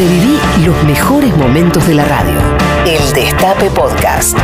Reviví 0.00 0.38
los 0.64 0.82
mejores 0.84 1.36
momentos 1.36 1.86
de 1.86 1.94
la 1.94 2.06
radio. 2.06 2.40
El 2.86 3.12
Destape 3.12 3.68
Podcast. 3.68 4.34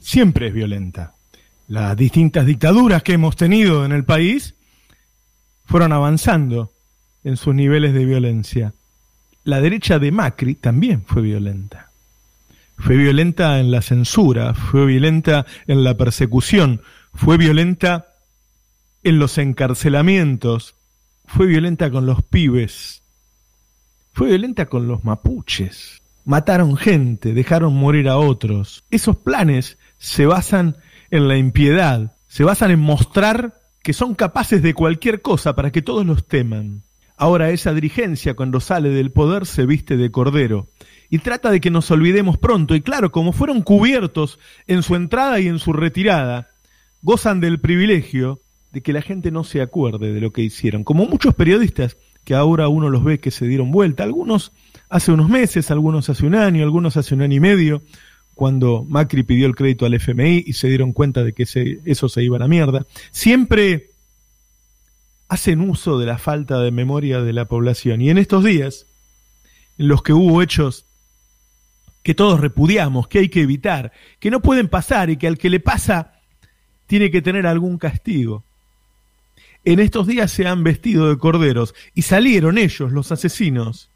Siempre 0.00 0.48
es 0.48 0.52
violenta. 0.52 1.14
Las 1.68 1.96
distintas 1.96 2.44
dictaduras 2.44 3.04
que 3.04 3.12
hemos 3.12 3.36
tenido 3.36 3.84
en 3.84 3.92
el 3.92 4.04
país 4.04 4.56
fueron 5.64 5.92
avanzando 5.92 6.72
en 7.22 7.36
sus 7.36 7.54
niveles 7.54 7.94
de 7.94 8.04
violencia. 8.04 8.72
La 9.44 9.60
derecha 9.60 10.00
de 10.00 10.10
Macri 10.10 10.56
también 10.56 11.04
fue 11.06 11.22
violenta. 11.22 11.92
Fue 12.76 12.96
violenta 12.96 13.60
en 13.60 13.70
la 13.70 13.80
censura, 13.80 14.54
fue 14.54 14.86
violenta 14.86 15.46
en 15.68 15.84
la 15.84 15.96
persecución, 15.96 16.80
fue 17.14 17.36
violenta 17.36 18.14
en 19.02 19.18
los 19.18 19.38
encarcelamientos, 19.38 20.76
fue 21.24 21.46
violenta 21.46 21.90
con 21.90 22.06
los 22.06 22.22
pibes, 22.22 23.02
fue 24.12 24.28
violenta 24.28 24.66
con 24.66 24.88
los 24.88 25.04
mapuches. 25.04 26.02
Mataron 26.24 26.76
gente, 26.76 27.32
dejaron 27.32 27.74
morir 27.74 28.08
a 28.08 28.18
otros. 28.18 28.84
Esos 28.90 29.16
planes 29.16 29.78
se 29.98 30.26
basan 30.26 30.76
en 31.10 31.28
la 31.28 31.38
impiedad, 31.38 32.16
se 32.26 32.44
basan 32.44 32.70
en 32.70 32.80
mostrar 32.80 33.54
que 33.82 33.92
son 33.92 34.14
capaces 34.14 34.62
de 34.62 34.74
cualquier 34.74 35.22
cosa 35.22 35.54
para 35.54 35.72
que 35.72 35.80
todos 35.80 36.04
los 36.04 36.26
teman. 36.26 36.82
Ahora 37.16 37.50
esa 37.50 37.72
dirigencia 37.72 38.34
cuando 38.34 38.60
sale 38.60 38.90
del 38.90 39.10
poder 39.10 39.46
se 39.46 39.66
viste 39.66 39.96
de 39.96 40.10
cordero 40.10 40.68
y 41.10 41.18
trata 41.18 41.50
de 41.50 41.60
que 41.60 41.70
nos 41.70 41.90
olvidemos 41.90 42.38
pronto. 42.38 42.74
Y 42.74 42.80
claro, 42.80 43.10
como 43.10 43.32
fueron 43.32 43.62
cubiertos 43.62 44.38
en 44.66 44.82
su 44.82 44.94
entrada 44.94 45.40
y 45.40 45.48
en 45.48 45.58
su 45.58 45.72
retirada, 45.72 46.48
gozan 47.02 47.40
del 47.40 47.60
privilegio 47.60 48.40
de 48.72 48.82
que 48.82 48.92
la 48.92 49.02
gente 49.02 49.30
no 49.30 49.44
se 49.44 49.60
acuerde 49.60 50.12
de 50.12 50.20
lo 50.20 50.32
que 50.32 50.42
hicieron. 50.42 50.84
Como 50.84 51.06
muchos 51.06 51.34
periodistas 51.34 51.96
que 52.24 52.34
ahora 52.34 52.68
uno 52.68 52.90
los 52.90 53.04
ve 53.04 53.18
que 53.18 53.30
se 53.30 53.46
dieron 53.46 53.70
vuelta, 53.70 54.04
algunos 54.04 54.52
hace 54.90 55.12
unos 55.12 55.28
meses, 55.28 55.70
algunos 55.70 56.08
hace 56.10 56.26
un 56.26 56.34
año, 56.34 56.62
algunos 56.62 56.96
hace 56.96 57.14
un 57.14 57.22
año 57.22 57.36
y 57.36 57.40
medio, 57.40 57.82
cuando 58.34 58.84
Macri 58.88 59.22
pidió 59.22 59.46
el 59.46 59.56
crédito 59.56 59.86
al 59.86 59.94
FMI 59.94 60.44
y 60.46 60.52
se 60.52 60.68
dieron 60.68 60.92
cuenta 60.92 61.24
de 61.24 61.32
que 61.32 61.44
eso 61.84 62.08
se 62.08 62.22
iba 62.22 62.36
a 62.36 62.40
la 62.40 62.48
mierda. 62.48 62.86
Siempre 63.10 63.90
hacen 65.28 65.60
uso 65.60 65.98
de 65.98 66.06
la 66.06 66.18
falta 66.18 66.60
de 66.60 66.70
memoria 66.70 67.20
de 67.20 67.32
la 67.32 67.46
población. 67.46 68.00
Y 68.00 68.10
en 68.10 68.18
estos 68.18 68.44
días, 68.44 68.86
en 69.76 69.88
los 69.88 70.02
que 70.02 70.12
hubo 70.12 70.42
hechos 70.42 70.84
que 72.02 72.14
todos 72.14 72.40
repudiamos, 72.40 73.08
que 73.08 73.18
hay 73.18 73.28
que 73.28 73.42
evitar, 73.42 73.92
que 74.20 74.30
no 74.30 74.40
pueden 74.40 74.68
pasar 74.68 75.10
y 75.10 75.16
que 75.16 75.26
al 75.26 75.36
que 75.36 75.50
le 75.50 75.60
pasa 75.60 76.17
tiene 76.88 77.12
que 77.12 77.22
tener 77.22 77.46
algún 77.46 77.78
castigo. 77.78 78.42
En 79.64 79.78
estos 79.78 80.06
días 80.06 80.32
se 80.32 80.48
han 80.48 80.64
vestido 80.64 81.08
de 81.08 81.18
corderos 81.18 81.74
y 81.94 82.02
salieron 82.02 82.58
ellos, 82.58 82.90
los 82.90 83.12
asesinos, 83.12 83.90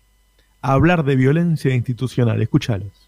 a 0.61 0.75
hablar 0.75 1.05
de 1.05 1.17
violencia 1.17 1.75
institucional. 1.75 2.41
Escúchalos. 2.41 3.02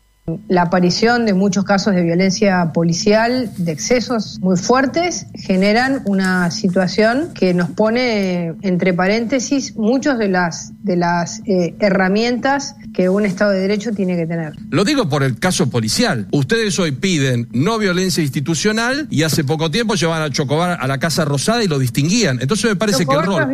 La 0.48 0.62
aparición 0.62 1.27
de 1.27 1.34
muchos 1.34 1.64
casos 1.64 1.94
de 1.94 2.03
violencia 2.03 2.72
policial, 2.72 3.50
de 3.58 3.72
excesos 3.72 4.39
muy 4.41 4.56
fuertes, 4.56 5.27
generan 5.34 6.00
una 6.06 6.50
situación 6.50 7.34
que 7.34 7.53
nos 7.53 7.69
pone 7.69 8.55
entre 8.62 8.94
paréntesis 8.94 9.77
muchas 9.77 10.19
de 10.19 10.28
las, 10.28 10.72
de 10.83 10.97
las 10.97 11.42
eh, 11.44 11.75
herramientas 11.78 12.75
que 12.94 13.11
un 13.11 13.27
Estado 13.27 13.50
de 13.50 13.61
Derecho 13.61 13.92
tiene 13.92 14.16
que 14.16 14.27
tener. 14.27 14.55
Lo 14.70 14.84
digo 14.84 15.11
por 15.11 15.25
el 15.25 15.39
caso 15.39 15.69
policial. 15.69 16.27
Ustedes 16.31 16.78
hoy 16.78 16.92
piden 16.92 17.48
no 17.53 17.77
violencia 17.77 18.22
institucional 18.22 19.06
y 19.11 19.25
hace 19.25 19.44
poco 19.44 19.70
tiempo 19.70 19.94
llevaban 19.94 20.22
a 20.22 20.31
Chocobar 20.31 20.78
a 20.81 20.86
la 20.86 20.97
Casa 20.97 21.27
Rosada 21.27 21.62
y 21.62 21.69
lo 21.69 21.78
distinguían. 21.78 22.38
Entonces 22.41 22.70
me 22.70 22.77
parece 22.77 23.05
que 23.05 23.14
el 23.14 23.25
rol 23.25 23.44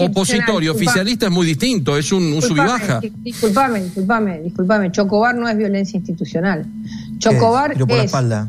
opositor 0.00 0.62
y 0.62 0.68
oficialista 0.68 1.26
es 1.26 1.32
muy 1.32 1.46
distinto, 1.46 1.96
es 1.96 2.12
un, 2.12 2.24
un 2.24 2.42
sub 2.42 2.58
y 2.58 2.60
baja. 2.60 3.00
Disculpame, 3.22 3.84
disculpame, 3.84 4.40
disculpame. 4.40 4.92
Chocobar 4.92 5.34
no 5.34 5.48
es 5.48 5.56
violencia 5.56 5.96
institucional 5.96 6.09
institucional. 6.10 6.66
Chocobar 7.18 7.76
por 7.76 7.88
la 7.88 8.04
espalda. 8.04 8.48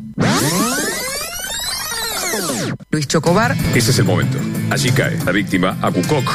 Luis 2.90 3.08
Chocobar. 3.08 3.56
Ese 3.76 3.92
es 3.92 4.00
el 4.00 4.06
momento. 4.06 4.38
Allí 4.70 4.92
cae 4.92 5.18
la 5.26 5.32
víctima 5.32 5.78
a 5.82 5.92
Cucoc. 5.92 6.30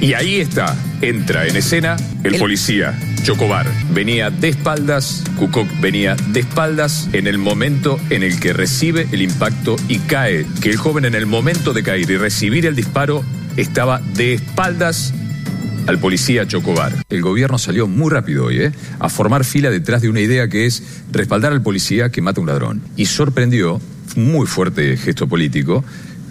Y 0.00 0.12
ahí 0.12 0.40
está, 0.40 0.76
entra 1.00 1.46
en 1.46 1.56
escena 1.56 1.96
el, 2.22 2.38
policía, 2.38 2.94
Chocobar. 3.22 3.66
Venía 3.92 4.30
de 4.30 4.48
espaldas, 4.48 5.24
Cucoc 5.38 5.66
venía 5.80 6.16
de 6.28 6.40
espaldas 6.40 7.08
en 7.12 7.26
el 7.26 7.38
momento 7.38 7.98
en 8.10 8.22
el 8.22 8.38
que 8.38 8.52
recibe 8.52 9.08
el 9.12 9.22
impacto 9.22 9.76
y 9.88 9.98
cae. 10.00 10.46
Que 10.60 10.70
el 10.70 10.76
joven 10.76 11.06
en 11.06 11.14
el 11.14 11.24
momento 11.24 11.72
de 11.72 11.82
caer 11.82 12.10
y 12.10 12.16
recibir 12.18 12.66
el 12.66 12.76
disparo 12.76 13.24
estaba 13.56 14.00
de 14.00 14.34
espaldas 14.34 15.14
al 15.86 15.98
policía 15.98 16.46
Chocobar. 16.46 16.92
El 17.08 17.22
gobierno 17.22 17.58
salió 17.58 17.86
muy 17.86 18.10
rápido 18.10 18.46
hoy, 18.46 18.60
¿eh? 18.60 18.72
A 18.98 19.08
formar 19.08 19.44
fila 19.44 19.70
detrás 19.70 20.02
de 20.02 20.08
una 20.08 20.20
idea 20.20 20.48
que 20.48 20.66
es 20.66 20.82
respaldar 21.12 21.52
al 21.52 21.62
policía 21.62 22.10
que 22.10 22.20
mata 22.22 22.40
a 22.40 22.42
un 22.42 22.48
ladrón. 22.48 22.82
Y 22.96 23.06
sorprendió, 23.06 23.80
muy 24.16 24.46
fuerte 24.46 24.96
gesto 24.96 25.28
político, 25.28 25.84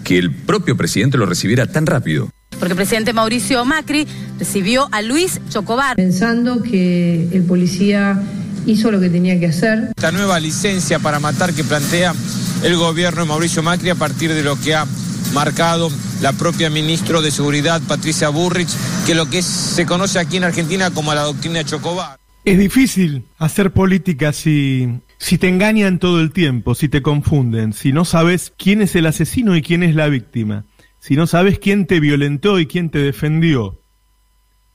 que 0.04 0.18
el 0.18 0.32
propio 0.32 0.76
presidente 0.76 1.18
lo 1.18 1.26
recibiera 1.26 1.66
tan 1.66 1.86
rápido. 1.86 2.30
Porque 2.58 2.72
el 2.72 2.76
presidente 2.76 3.12
Mauricio 3.12 3.64
Macri 3.64 4.06
recibió 4.38 4.88
a 4.92 5.02
Luis 5.02 5.40
Chocobar. 5.50 5.96
Pensando 5.96 6.62
que 6.62 7.28
el 7.32 7.42
policía 7.42 8.20
hizo 8.66 8.90
lo 8.90 9.00
que 9.00 9.10
tenía 9.10 9.38
que 9.38 9.46
hacer. 9.46 9.90
Esta 9.96 10.12
nueva 10.12 10.40
licencia 10.40 10.98
para 10.98 11.20
matar 11.20 11.52
que 11.52 11.64
plantea 11.64 12.14
el 12.62 12.76
gobierno 12.76 13.22
de 13.22 13.28
Mauricio 13.28 13.62
Macri 13.62 13.90
a 13.90 13.94
partir 13.94 14.32
de 14.32 14.42
lo 14.42 14.58
que 14.60 14.74
ha 14.74 14.86
marcado 15.34 15.90
la 16.22 16.32
propia 16.32 16.70
ministra 16.70 17.20
de 17.20 17.30
Seguridad, 17.30 17.80
Patricia 17.86 18.28
Burrich, 18.28 18.70
que 19.06 19.14
lo 19.14 19.30
que 19.30 19.40
se 19.40 19.86
conoce 19.86 20.18
aquí 20.18 20.36
en 20.36 20.44
Argentina 20.44 20.90
como 20.90 21.14
la 21.14 21.22
doctrina 21.22 21.62
Chocobar. 21.62 22.18
Es 22.44 22.58
difícil 22.58 23.24
hacer 23.38 23.72
política 23.72 24.32
si, 24.32 25.00
si 25.18 25.38
te 25.38 25.48
engañan 25.48 26.00
todo 26.00 26.20
el 26.20 26.32
tiempo, 26.32 26.74
si 26.74 26.88
te 26.88 27.02
confunden, 27.02 27.72
si 27.72 27.92
no 27.92 28.04
sabes 28.04 28.52
quién 28.58 28.82
es 28.82 28.96
el 28.96 29.06
asesino 29.06 29.54
y 29.54 29.62
quién 29.62 29.84
es 29.84 29.94
la 29.94 30.08
víctima, 30.08 30.64
si 30.98 31.14
no 31.14 31.28
sabes 31.28 31.60
quién 31.60 31.86
te 31.86 32.00
violentó 32.00 32.58
y 32.58 32.66
quién 32.66 32.90
te 32.90 32.98
defendió. 32.98 33.80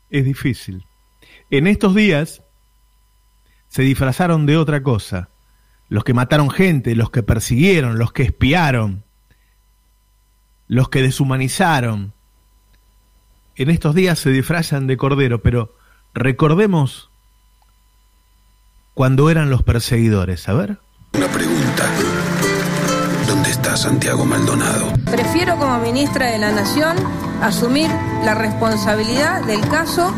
Es 0.09 0.23
difícil. 0.23 0.85
En 1.49 1.67
estos 1.67 1.93
días 1.93 2.41
se 3.67 3.81
disfrazaron 3.81 4.45
de 4.45 4.55
otra 4.55 4.81
cosa. 4.81 5.29
Los 5.89 6.05
que 6.05 6.13
mataron 6.13 6.49
gente, 6.49 6.95
los 6.95 7.11
que 7.11 7.21
persiguieron, 7.21 7.99
los 7.99 8.13
que 8.13 8.23
espiaron, 8.23 9.03
los 10.69 10.87
que 10.87 11.01
deshumanizaron. 11.01 12.13
En 13.55 13.69
estos 13.69 13.95
días 13.95 14.19
se 14.19 14.29
disfrazan 14.29 14.87
de 14.87 14.97
cordero, 14.97 15.41
pero 15.41 15.75
recordemos 16.13 17.09
cuando 18.93 19.29
eran 19.29 19.49
los 19.49 19.63
perseguidores. 19.63 20.47
A 20.47 20.53
ver. 20.53 20.77
Una 21.13 21.27
pregunta. 21.27 21.89
¿Dónde 23.27 23.49
está 23.49 23.75
Santiago 23.75 24.25
Maldonado? 24.25 24.93
Prefiero 25.09 25.57
como 25.57 25.79
ministra 25.79 26.31
de 26.31 26.37
la 26.37 26.51
Nación 26.51 26.95
asumir 27.41 27.89
la 28.23 28.35
responsabilidad 28.35 29.43
del 29.45 29.61
caso 29.69 30.13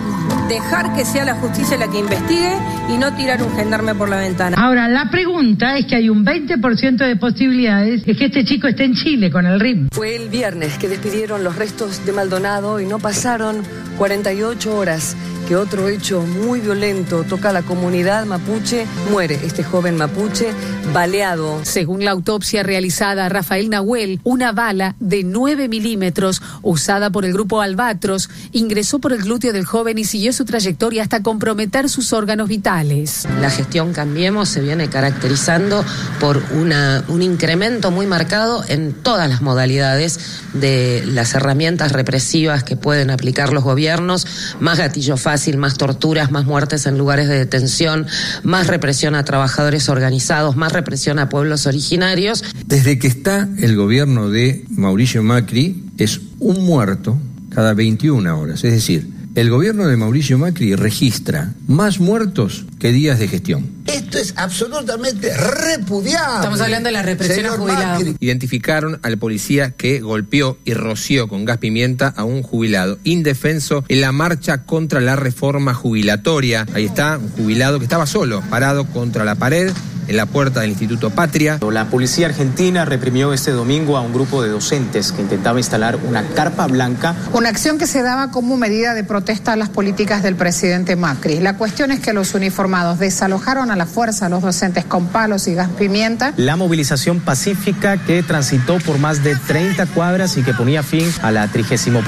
dejar 0.54 0.94
que 0.94 1.04
sea 1.04 1.26
la 1.26 1.36
justicia 1.36 1.78
la 1.78 1.88
que 1.90 2.00
investigue 2.00 2.54
y 2.90 2.98
no 2.98 3.14
tirar 3.16 3.42
un 3.42 3.56
gendarme 3.56 3.96
por 3.96 4.08
la 4.08 4.18
ventana. 4.18 4.56
Ahora, 4.60 4.88
la 4.88 5.10
pregunta 5.10 5.78
es 5.78 5.86
que 5.88 5.96
hay 5.96 6.10
un 6.10 6.24
20% 6.24 6.98
de 6.98 7.16
posibilidades 7.16 8.06
de 8.06 8.16
que 8.16 8.26
este 8.26 8.46
chico 8.46 8.68
esté 8.68 8.84
en 8.84 8.94
Chile 8.94 9.32
con 9.32 9.46
el 9.46 9.60
RIM. 9.60 9.90
Fue 9.92 10.16
el 10.16 10.30
viernes 10.30 10.78
que 10.78 10.88
despidieron 10.88 11.44
los 11.44 11.56
restos 11.56 12.06
de 12.06 12.12
Maldonado 12.12 12.80
y 12.80 12.86
no 12.86 13.00
pasaron 13.00 13.64
48 13.98 14.78
horas 14.78 15.16
que 15.48 15.56
otro 15.56 15.90
hecho 15.90 16.22
muy 16.22 16.60
violento 16.60 17.24
toca 17.24 17.50
a 17.50 17.54
la 17.54 17.62
comunidad 17.62 18.26
mapuche. 18.26 18.86
Muere 19.12 19.40
este 19.44 19.64
joven 19.64 19.98
mapuche 19.98 20.54
baleado. 20.94 21.60
Según 21.64 22.06
la 22.06 22.12
autopsia 22.12 22.64
realizada 22.64 23.26
a 23.26 23.30
Rafael 23.30 23.70
Nahuel, 23.70 24.20
una 24.24 24.52
bala 24.52 24.96
de 25.00 25.24
9 25.24 25.68
milímetros 25.68 26.42
usada 26.62 27.10
por 27.10 27.26
el 27.26 27.34
grupo 27.34 27.62
Albatros 27.62 28.30
ingresó 28.52 29.00
por 29.00 29.14
el 29.14 29.24
glúteo 29.24 29.54
del 29.54 29.66
joven 29.66 29.98
y 29.98 30.06
siguió 30.06 30.34
su 30.34 30.46
trayectoria 30.46 31.04
hasta 31.04 31.24
comprometer 31.24 31.90
sus 31.90 32.14
órganos 32.14 32.48
vitales. 32.48 33.28
La 33.42 33.50
gestión 33.50 33.94
Cambiemos 33.94 34.50
se 34.50 34.62
viene 34.62 34.90
caracterizando 34.90 35.84
por 36.20 36.42
una, 36.54 37.04
un 37.08 37.22
incremento 37.22 37.92
muy 37.92 38.08
marcado 38.08 38.64
en 38.68 38.94
todas 38.94 39.30
las 39.30 39.42
modalidades 39.42 40.20
de 40.54 41.04
las 41.06 41.34
herramientas 41.34 41.92
represivas 41.92 42.64
que 42.64 42.76
pueden 42.76 43.10
aplicar 43.10 43.54
los 43.54 43.64
gobiernos, 43.64 44.28
más 44.60 44.78
gatillo 44.78 45.18
más 45.58 45.78
torturas, 45.78 46.32
más 46.32 46.46
muertes 46.46 46.86
en 46.86 46.98
lugares 46.98 47.28
de 47.28 47.38
detención, 47.38 48.08
más 48.44 48.68
represión 48.68 49.16
a 49.16 49.24
trabajadores 49.24 49.90
organizados, 49.90 50.56
más 50.56 50.72
represión 50.72 51.20
a 51.20 51.30
pueblos 51.30 51.66
originarios. 51.66 52.44
Desde 52.66 53.00
que 53.00 53.08
está 53.08 53.48
el 53.58 53.76
gobierno 53.76 54.30
de 54.30 54.66
Mauricio 54.70 55.24
Macri 55.24 55.84
es 55.98 56.22
un 56.40 56.66
muerto 56.66 57.18
cada 57.50 57.74
21 57.74 58.40
horas, 58.40 58.64
es 58.64 58.74
decir, 58.74 59.13
el 59.36 59.50
gobierno 59.50 59.88
de 59.88 59.98
Mauricio 59.98 60.38
Macri 60.38 60.76
registra 60.76 61.54
más 61.68 62.00
muertos 62.00 62.66
que 62.80 62.92
días 62.92 63.20
de 63.20 63.28
gestión. 63.28 63.68
Esto 63.88 64.18
es 64.20 64.34
absolutamente 64.38 65.36
repudiable. 65.36 66.36
Estamos 66.36 66.62
hablando 66.62 66.88
de 66.88 66.94
la 66.94 67.02
represión 67.02 67.48
a 67.48 67.52
jubilados. 67.52 68.04
Identificaron 68.20 69.00
al 69.02 69.18
policía 69.18 69.72
que 69.72 70.00
golpeó 70.02 70.58
y 70.66 70.74
roció 70.74 71.28
con 71.28 71.46
gas 71.46 71.58
pimienta 71.58 72.10
a 72.16 72.24
un 72.24 72.44
jubilado 72.44 73.00
indefenso 73.04 73.84
en 73.88 74.02
la 74.02 74.12
marcha 74.12 74.64
contra 74.64 75.02
la 75.02 75.16
reforma 75.16 75.74
jubilatoria. 75.74 76.68
Ahí 76.74 76.86
está, 76.86 77.18
un 77.18 77.30
jubilado 77.30 77.80
que 77.80 77.86
estaba 77.86 78.06
solo, 78.06 78.42
parado 78.50 78.86
contra 78.86 79.26
la 79.26 79.36
pared 79.36 79.72
en 80.08 80.18
la 80.18 80.26
puerta 80.26 80.62
del 80.62 80.72
Instituto 80.72 81.10
Patria. 81.10 81.60
La 81.72 81.86
policía 81.86 82.28
argentina 82.28 82.86
reprimió 82.86 83.34
este 83.34 83.52
domingo 83.52 83.98
a 83.98 84.02
un 84.02 84.14
grupo 84.14 84.42
de 84.42 84.50
docentes 84.50 85.12
que 85.12 85.22
intentaba 85.22 85.60
instalar 85.60 85.98
una 86.08 86.24
carpa 86.30 86.68
blanca. 86.68 87.16
Una 87.34 87.50
acción 87.50 87.78
que 87.78 87.88
se 87.88 88.02
daba 88.02 88.32
como 88.32 88.58
medida 88.58 88.94
de 88.94 89.04
protesta 89.04 89.54
a 89.54 89.56
las 89.56 89.70
políticas 89.70 90.24
del 90.24 90.36
presidente 90.36 90.96
Macri. 90.96 91.40
La 91.40 91.58
cuestión 91.58 91.92
es 91.92 92.00
que 92.00 92.14
los 92.14 92.34
uniformados 92.34 93.00
desalojaron 93.00 93.72
a 93.72 93.76
la 93.76 93.86
fuerza 93.86 94.28
a 94.28 94.30
los 94.30 94.42
docentes 94.42 94.86
con 94.86 95.08
palos 95.08 95.48
y 95.48 95.56
gas 95.56 95.70
pimienta. 95.70 96.34
La 96.38 96.56
movilización 96.56 97.20
pacífica 97.20 97.98
que 97.98 98.24
transitó 98.24 98.78
por 98.80 99.00
más 99.00 99.24
de 99.24 99.36
30 99.36 99.86
cuadras 99.88 100.38
y 100.38 100.44
que 100.44 100.54
ponía 100.54 100.84
fin 100.84 101.10
a 101.22 101.32
la 101.32 101.48
31 101.48 102.04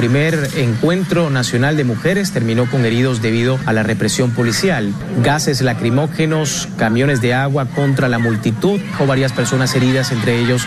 Encuentro 0.55 1.29
Nacional 1.29 1.77
de 1.77 1.83
Mujeres 1.83 2.31
terminó 2.31 2.69
con 2.69 2.85
heridos 2.85 3.21
debido 3.21 3.59
a 3.65 3.73
la 3.73 3.83
represión 3.83 4.31
policial. 4.31 4.93
Gases 5.23 5.61
lacrimógenos, 5.61 6.67
camiones 6.77 7.21
de 7.21 7.33
agua 7.33 7.65
con 7.65 7.84
contra 7.85 8.09
la 8.09 8.17
multitud 8.17 8.81
o 8.99 9.05
varias 9.05 9.31
personas 9.31 9.75
heridas, 9.75 10.11
entre 10.11 10.39
ellos 10.39 10.63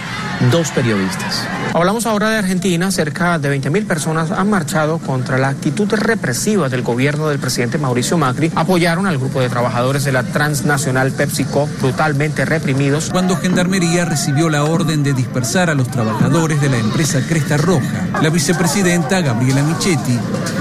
dos 0.52 0.70
periodistas. 0.70 1.42
Hablamos 1.74 2.06
ahora 2.06 2.30
de 2.30 2.38
Argentina. 2.38 2.92
Cerca 2.92 3.40
de 3.40 3.60
20.000 3.60 3.86
personas 3.88 4.30
han 4.30 4.48
marchado 4.48 4.98
contra 4.98 5.36
la 5.36 5.48
actitud 5.48 5.92
represiva 5.92 6.68
del 6.68 6.82
gobierno 6.82 7.28
del 7.28 7.40
presidente 7.40 7.76
Mauricio 7.76 8.18
Macri. 8.18 8.52
Apoyaron 8.54 9.08
al 9.08 9.18
grupo 9.18 9.40
de 9.40 9.48
trabajadores 9.48 10.04
de 10.04 10.12
la 10.12 10.22
transnacional 10.22 11.10
PepsiCo 11.10 11.68
brutalmente 11.80 12.44
reprimidos. 12.44 13.08
Cuando 13.10 13.36
Gendarmería 13.36 14.04
recibió 14.04 14.48
la 14.48 14.62
orden 14.62 15.02
de 15.02 15.12
dispersar 15.12 15.68
a 15.70 15.74
los 15.74 15.88
trabajadores 15.88 16.60
de 16.60 16.68
la 16.68 16.78
empresa 16.78 17.20
Cresta 17.26 17.56
Roja, 17.56 18.06
la 18.22 18.30
vicepresidenta 18.30 19.20
Gabriela 19.22 19.64
Michetti 19.64 20.16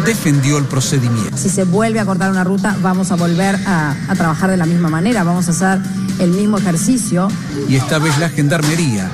defendió 0.07 0.57
el 0.57 0.65
procedimiento. 0.65 1.37
Si 1.37 1.49
se 1.49 1.65
vuelve 1.65 1.99
a 1.99 2.05
cortar 2.05 2.31
una 2.31 2.43
ruta, 2.43 2.75
vamos 2.81 3.11
a 3.11 3.15
volver 3.15 3.59
a, 3.67 3.95
a 4.09 4.15
trabajar 4.15 4.49
de 4.49 4.57
la 4.57 4.65
misma 4.65 4.89
manera. 4.89 5.23
Vamos 5.23 5.47
a 5.49 5.51
hacer 5.51 6.06
el 6.19 6.31
mismo 6.31 6.57
ejercicio. 6.57 7.27
Y 7.69 7.75
esta 7.75 7.99
vez 7.99 8.17
la 8.19 8.29
Gendarmería 8.29 9.09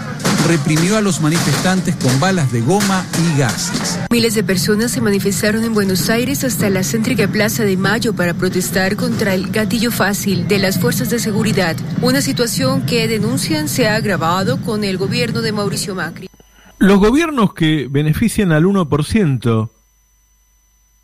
reprimió 0.48 0.98
a 0.98 1.02
los 1.02 1.22
manifestantes 1.22 1.96
con 1.96 2.20
balas 2.20 2.52
de 2.52 2.62
goma 2.62 3.06
y 3.18 3.40
gases. 3.40 4.00
Miles 4.12 4.36
de 4.36 4.44
personas 4.44 4.92
se 4.92 5.02
manifestaron 5.02 5.64
en 5.64 5.74
Buenos 5.74 6.10
Aires 6.10 6.44
hasta 6.44 6.70
la 6.70 6.84
céntrica 6.84 7.28
Plaza 7.28 7.64
de 7.64 7.78
Mayo 7.78 8.14
para 8.14 8.34
protestar 8.34 8.96
contra 8.96 9.34
el 9.34 9.52
gatillo 9.52 9.92
fácil 9.92 10.48
de 10.48 10.60
las 10.60 10.80
fuerzas 10.80 11.10
de 11.10 11.20
seguridad, 11.20 11.78
una 12.02 12.22
situación 12.22 12.86
que 12.86 13.08
denuncian 13.08 13.70
se 13.70 13.88
ha 13.88 13.96
agravado 13.96 14.60
con 14.62 14.84
el 14.84 14.98
gobierno 14.98 15.42
de 15.42 15.52
Mauricio 15.54 15.96
Macri. 15.96 16.30
Los 16.78 17.00
gobiernos 17.00 17.54
que 17.54 17.88
benefician 17.90 18.52
al 18.52 18.66
1% 18.66 19.70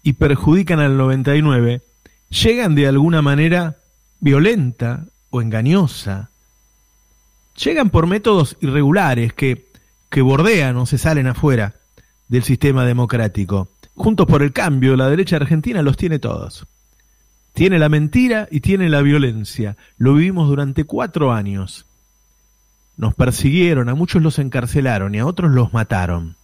y 0.04 0.14
perjudican 0.14 0.80
al 0.80 0.98
99% 0.98 1.82
llegan 2.30 2.76
de 2.76 2.88
alguna 2.88 3.22
manera 3.22 3.78
violenta 4.20 5.06
o 5.30 5.42
engañosa. 5.42 6.30
Llegan 7.64 7.90
por 7.90 8.08
métodos 8.08 8.58
irregulares 8.62 9.34
que, 9.34 9.68
que 10.10 10.22
bordean 10.22 10.78
o 10.78 10.86
se 10.86 10.98
salen 10.98 11.28
afuera 11.28 11.76
del 12.28 12.44
sistema 12.44 12.86
democrático. 12.86 13.70
Juntos 13.96 14.28
por 14.28 14.44
el 14.44 14.54
cambio, 14.54 14.96
la 14.96 15.10
derecha 15.10 15.36
argentina 15.36 15.82
los 15.82 15.98
tiene 15.98 16.20
todos. 16.20 16.66
Tiene 17.54 17.80
la 17.80 17.90
mentira 17.90 18.48
y 18.50 18.62
tiene 18.62 18.88
la 18.88 19.02
violencia. 19.02 19.76
Lo 19.98 20.14
vivimos 20.14 20.48
durante 20.48 20.86
cuatro 20.86 21.34
años. 21.34 21.86
Nos 22.96 23.14
persiguieron, 23.16 23.90
a 23.90 23.96
muchos 23.96 24.22
los 24.22 24.40
encarcelaron 24.40 25.16
y 25.16 25.20
a 25.20 25.26
otros 25.26 25.52
los 25.52 25.74
mataron. 25.74 26.38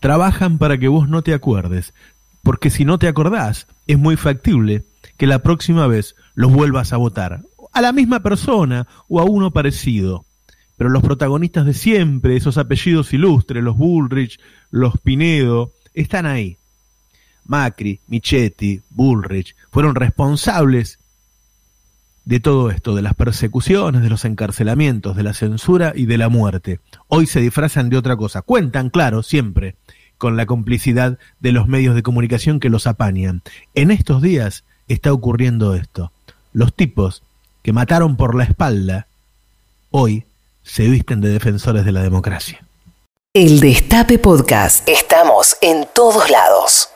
Trabajan 0.00 0.58
para 0.58 0.78
que 0.78 0.88
vos 0.88 1.08
no 1.08 1.22
te 1.22 1.34
acuerdes, 1.34 1.94
porque 2.42 2.70
si 2.70 2.84
no 2.84 2.98
te 2.98 3.08
acordás, 3.08 3.66
es 3.86 3.98
muy 3.98 4.16
factible 4.16 4.84
que 5.16 5.26
la 5.26 5.40
próxima 5.40 5.86
vez 5.86 6.14
los 6.34 6.52
vuelvas 6.52 6.92
a 6.92 6.96
votar. 6.96 7.42
A 7.72 7.80
la 7.80 7.92
misma 7.92 8.20
persona 8.20 8.86
o 9.08 9.20
a 9.20 9.24
uno 9.24 9.50
parecido. 9.52 10.24
Pero 10.76 10.90
los 10.90 11.02
protagonistas 11.02 11.66
de 11.66 11.74
siempre, 11.74 12.36
esos 12.36 12.56
apellidos 12.56 13.12
ilustres, 13.12 13.62
los 13.62 13.76
Bullrich, 13.76 14.40
los 14.70 14.98
Pinedo, 14.98 15.72
están 15.92 16.26
ahí. 16.26 16.56
Macri, 17.44 18.00
Michetti, 18.06 18.80
Bullrich, 18.90 19.54
fueron 19.70 19.94
responsables 19.94 20.98
de 22.24 22.40
todo 22.40 22.70
esto, 22.70 22.94
de 22.94 23.02
las 23.02 23.14
persecuciones, 23.14 24.02
de 24.02 24.10
los 24.10 24.24
encarcelamientos, 24.24 25.16
de 25.16 25.22
la 25.22 25.34
censura 25.34 25.92
y 25.94 26.06
de 26.06 26.16
la 26.16 26.28
muerte. 26.28 26.80
Hoy 27.08 27.26
se 27.26 27.40
disfrazan 27.40 27.90
de 27.90 27.96
otra 27.96 28.16
cosa. 28.16 28.42
Cuentan, 28.42 28.88
claro, 28.88 29.22
siempre, 29.22 29.76
con 30.16 30.36
la 30.36 30.46
complicidad 30.46 31.18
de 31.40 31.52
los 31.52 31.66
medios 31.66 31.94
de 31.94 32.02
comunicación 32.02 32.60
que 32.60 32.70
los 32.70 32.86
apañan. 32.86 33.42
En 33.74 33.90
estos 33.90 34.22
días 34.22 34.64
está 34.94 35.12
ocurriendo 35.12 35.74
esto. 35.74 36.12
Los 36.52 36.74
tipos 36.74 37.22
que 37.62 37.72
mataron 37.72 38.16
por 38.16 38.34
la 38.34 38.44
espalda, 38.44 39.06
hoy 39.90 40.24
se 40.62 40.88
visten 40.88 41.20
de 41.20 41.28
defensores 41.28 41.84
de 41.84 41.92
la 41.92 42.02
democracia. 42.02 42.64
El 43.32 43.60
Destape 43.60 44.18
Podcast. 44.18 44.88
Estamos 44.88 45.56
en 45.60 45.86
todos 45.94 46.30
lados. 46.30 46.88